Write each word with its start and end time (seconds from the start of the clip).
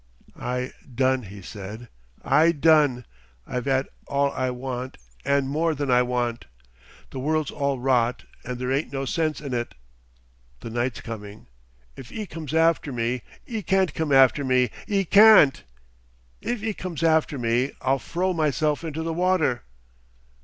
"I 0.35 0.71
done," 0.95 1.21
he 1.21 1.43
said, 1.43 1.87
"I 2.23 2.53
done. 2.53 3.05
I've 3.45 3.67
'ad 3.67 3.87
all 4.07 4.31
I 4.31 4.49
want, 4.49 4.97
and 5.23 5.47
more 5.47 5.75
than 5.75 5.91
I 5.91 6.01
want. 6.01 6.45
The 7.11 7.19
world's 7.19 7.51
all 7.51 7.77
rot, 7.79 8.23
and 8.43 8.57
there 8.57 8.71
ain't 8.71 8.91
no 8.91 9.05
sense 9.05 9.39
in 9.39 9.53
it. 9.53 9.75
The 10.61 10.71
night's 10.71 11.01
coming.... 11.01 11.45
If 11.95 12.11
'E 12.11 12.25
comes 12.25 12.51
after 12.55 12.91
me 12.91 13.21
'E 13.45 13.61
can't 13.61 13.93
come 13.93 14.11
after 14.11 14.43
me 14.43 14.71
'E 14.87 15.05
can't!... 15.05 15.61
"If 16.41 16.63
'E 16.63 16.73
comes 16.73 17.03
after 17.03 17.37
me, 17.37 17.71
I'll 17.79 17.99
fro' 17.99 18.33
myself 18.33 18.83
into 18.83 19.03
the 19.03 19.13
water."... 19.13 19.61